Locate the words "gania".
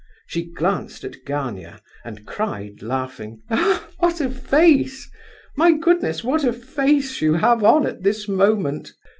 1.25-1.79